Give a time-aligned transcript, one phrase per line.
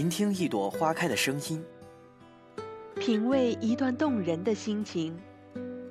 [0.00, 1.62] 聆听一朵花开的声音，
[2.98, 5.14] 品味一段动人的心情。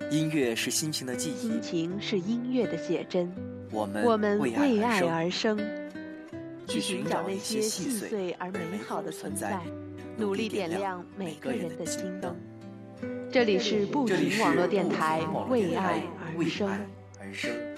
[0.09, 3.31] 音乐是心情的记忆，心情是音乐的写真。
[3.71, 5.55] 我们我们为为爱爱而生，
[6.67, 9.61] 去寻找那些细碎而美好的存在，
[10.17, 12.35] 努力点亮每个人的心灯。
[13.31, 15.21] 这里是不停网络电台
[15.51, 16.01] 为电台
[16.65, 16.79] 爱
[17.19, 17.68] 而生。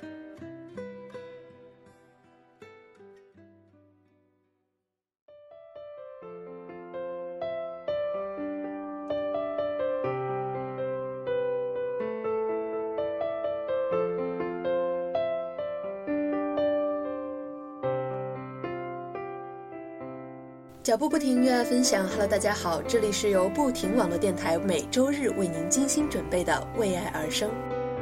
[20.83, 22.07] 脚步不停，热爱分享。
[22.07, 27.49] Hello，大家好，这里是由不停网络电台每周日为您精心准备的《为爱而生》。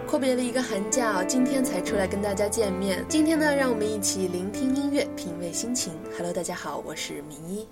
[0.07, 3.05] 阔别了一个寒假，今天才出来跟大家见面。
[3.09, 5.93] 今天呢，让我们一起聆听音乐，品味心情。
[6.15, 7.67] Hello，大家好，我是明一。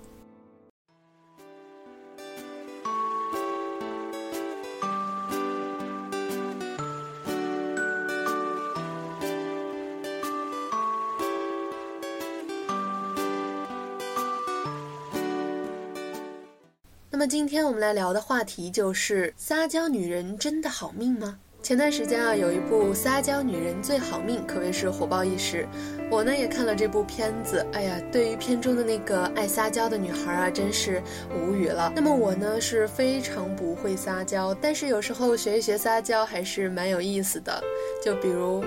[17.18, 21.36] 那么今天我们来聊的话题就是撒娇女人真的好命吗？
[21.64, 25.66] 前段时间啊，有一部《撒娇女人最好命》，可谓是火爆一时。
[26.12, 31.02] 我呢也看了这部片子，哎呀，对于片中的那个爱撒娇的女孩啊，真是
[31.34, 31.92] 无语了。
[31.92, 37.60] 那么我呢是非常不会撒娇，但是有时候学一学撒娇还是蛮有意思的。
[38.00, 38.64] 就比如，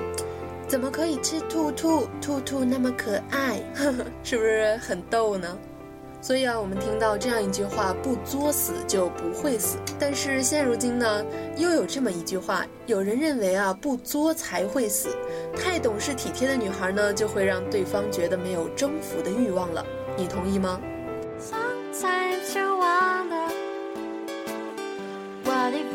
[0.68, 2.06] 怎么可以吃兔兔？
[2.22, 5.58] 兔兔那么可爱，呵呵，是不是很逗呢？
[6.22, 11.26] 所以啊，我们听到这样一句话：“不作死就不会死。”但是现如今呢，
[11.58, 15.10] 又有这么一句话，有人认为啊，不作才会死。
[15.58, 19.84] 太懂事体贴的女孩呢，就会让对方觉得没有征服的欲望了。
[20.16, 20.80] 你同意吗
[21.40, 23.52] ？Sometimes you wonder
[25.44, 25.92] What if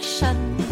[0.00, 0.65] 山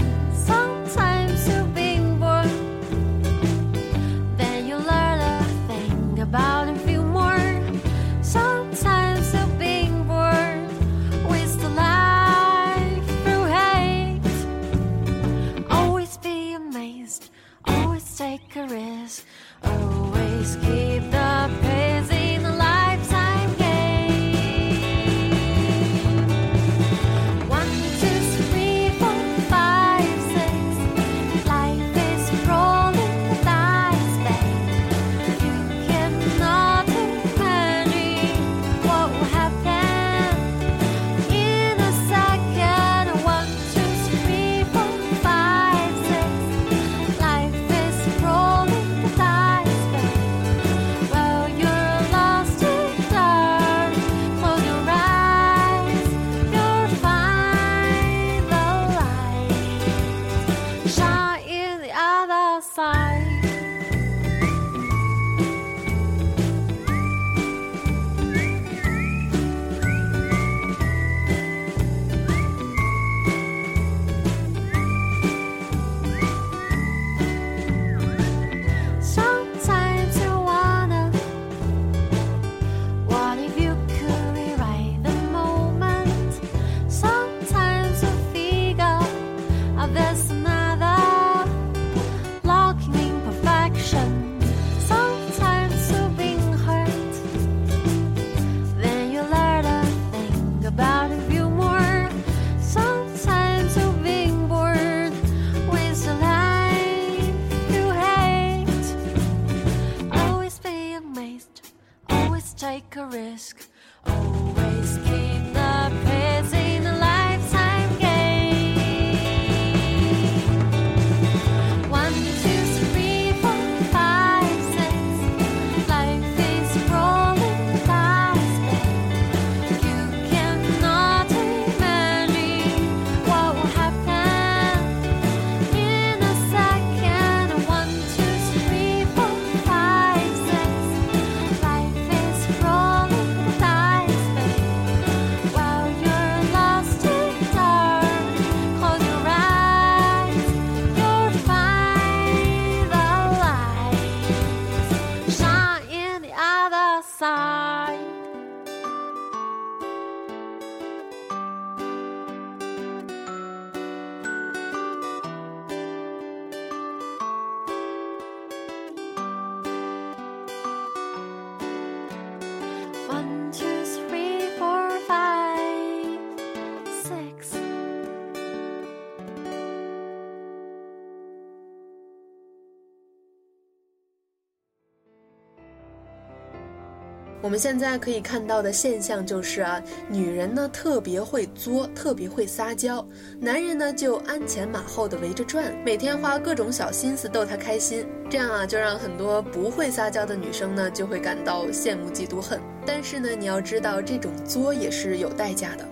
[187.44, 193.06] 我们现在可以看到的现象就是啊，女人呢特别会作，特别会撒娇，
[193.38, 198.06] 男人呢就鞍前马后的围着转，每天花各种小心思逗她开心。
[198.30, 202.58] 这样啊，就让很多不会撒娇的女生呢就会感到羡慕嫉妒恨。
[202.86, 205.86] 但是呢，你要知道，这种作也是有代价的。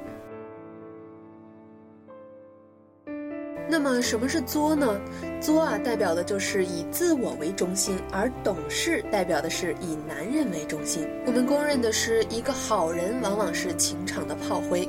[3.72, 5.00] 那么什么是作呢？
[5.40, 11.08] 作啊，代表的就是以自我为中心，而懂事代表的是以男人为中心。
[11.24, 14.86] 我们公认的是，一个好人往往是情场的炮灰。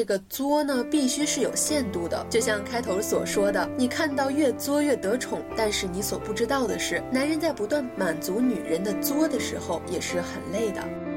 [0.00, 11.09] 这个作呢，必须是有限度的，就像开头所说的，你看到越作越得宠，但是你所不知道的是，男人在不断满足女人的作的时候，也是很累的。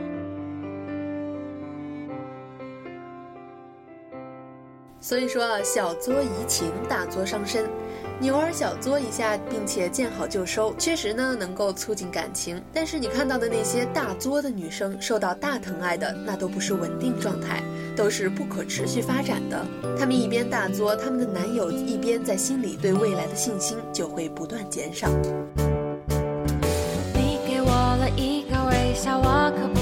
[5.04, 7.70] 所以说啊，小作怡情，大作伤身。
[8.22, 12.64] 你偶尔小作一下，并且见好就收，确实呢能够促进感情。
[12.74, 17.62] 但是你看到的那些大作的女生，受到大疼爱的，那都不是稳定状态，
[17.98, 19.66] 都是不可持续发展的。
[20.00, 25.10] 她们一边大作，她们的男友一边在心里对未来的信心就会不断减少。
[27.14, 29.82] 你给我了一个微笑，我可不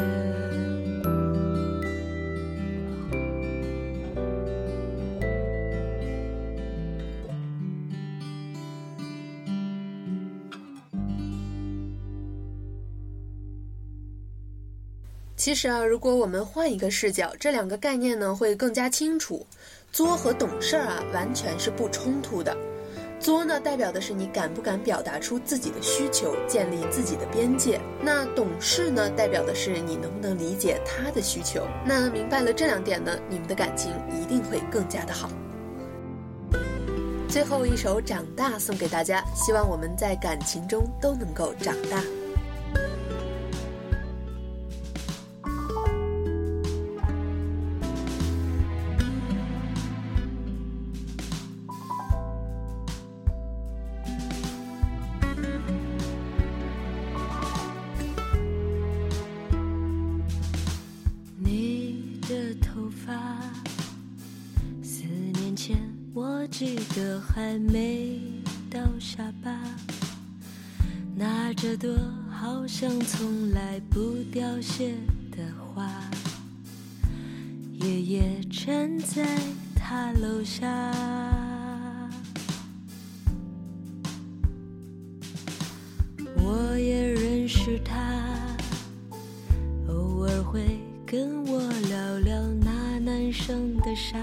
[15.41, 19.43] 其实啊，如果我们换一个视角，这两个概念呢会更加清楚。
[19.91, 22.55] 作和懂事儿啊，完全是不冲突的。
[23.19, 31.65] 作呢，代表的是你敢不敢表达出自己的需求，建立自己的边界；那懂事呢，代表的是你能不能理解他的需求。
[31.83, 35.27] 那明白了这两点呢，你们的感情一定会更加的好。
[37.27, 42.03] 最后一首《长大》送给大家，希望我们在感情中都能够长大。
[66.13, 68.19] 我记得还没
[68.69, 69.49] 到下巴，
[71.15, 71.89] 拿着朵
[72.29, 74.93] 好像从来不凋谢
[75.31, 75.37] 的
[75.73, 75.89] 花，
[77.79, 79.25] 爷爷站在
[79.73, 80.67] 他楼下。
[86.35, 87.95] 我也认识他，
[89.87, 94.19] 偶尔会跟我聊聊那男生的傻，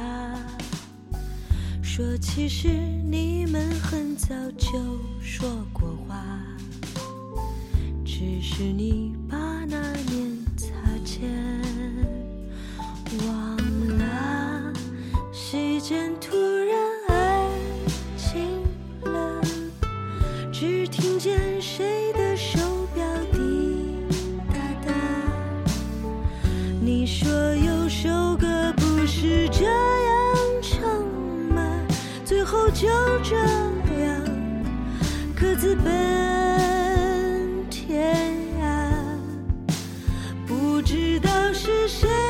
[1.98, 4.70] 说其实你们很早就
[5.20, 6.24] 说过话，
[8.04, 10.27] 只是你把那年
[40.88, 42.27] 知道是谁。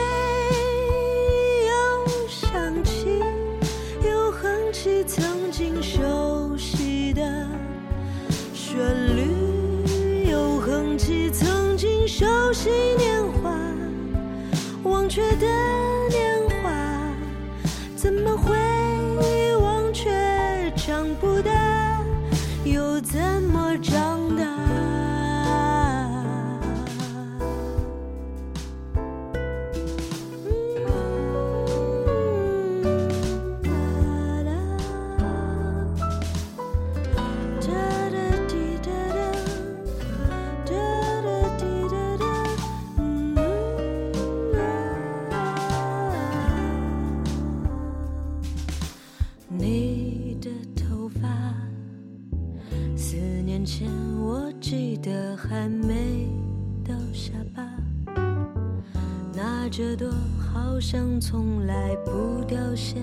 [60.90, 62.94] 像从来不凋谢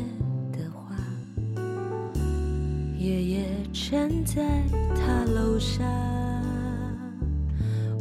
[0.51, 0.97] 的花。
[2.97, 4.41] 爷爷站在
[4.95, 5.83] 他楼下，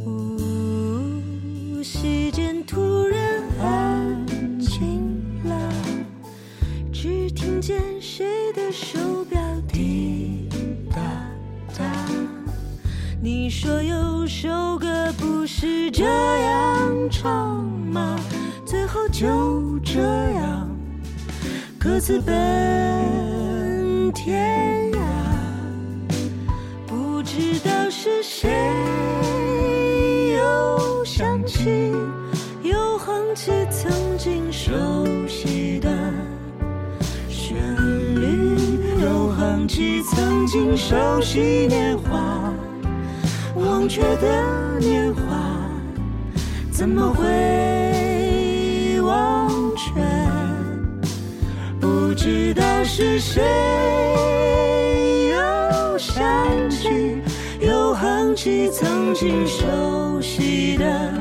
[0.03, 4.25] 呜，席间突然安
[4.57, 5.71] 静了，
[6.91, 10.49] 只听见谁的手表滴
[10.89, 10.97] 答
[11.77, 11.85] 答。
[13.21, 18.19] 你说有首歌不是这样唱吗？
[18.65, 19.27] 最后就
[19.95, 20.69] 这样，
[21.79, 24.99] 各自奔天涯。
[26.85, 28.51] 不知道是谁
[30.35, 31.93] 又想起，
[32.61, 34.73] 又哼起曾经熟
[35.29, 35.87] 悉的
[37.29, 37.55] 旋
[38.19, 38.57] 律，
[39.01, 42.53] 又哼起曾经熟悉年华。
[43.55, 45.21] 忘却的年华，
[46.69, 47.25] 怎么会
[52.25, 53.43] 知道是谁
[55.29, 57.21] 又想起，
[57.59, 61.13] 又哼起曾经熟悉的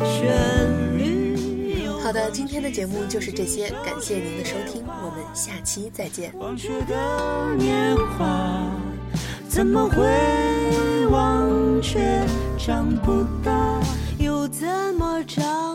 [0.00, 1.86] 旋律。
[2.02, 6.36] 好的，今天的节目就是这些，感谢您的收听，我们下期再见。
[6.36, 8.68] 忘却的年华，
[9.48, 12.00] 怎么会忘却？
[12.58, 13.80] 长不大，
[14.18, 14.66] 又怎
[14.98, 15.69] 么长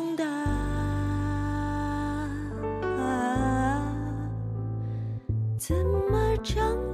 [6.46, 6.85] 张？